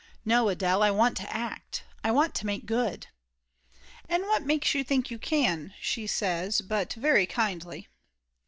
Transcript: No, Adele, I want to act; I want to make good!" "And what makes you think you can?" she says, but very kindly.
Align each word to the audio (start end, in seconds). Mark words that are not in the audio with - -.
No, 0.25 0.49
Adele, 0.49 0.81
I 0.81 0.89
want 0.89 1.15
to 1.17 1.31
act; 1.31 1.83
I 2.03 2.09
want 2.09 2.33
to 2.33 2.47
make 2.47 2.65
good!" 2.65 3.05
"And 4.09 4.23
what 4.23 4.41
makes 4.41 4.73
you 4.73 4.83
think 4.83 5.11
you 5.11 5.19
can?" 5.19 5.75
she 5.79 6.07
says, 6.07 6.61
but 6.61 6.93
very 6.93 7.27
kindly. 7.27 7.87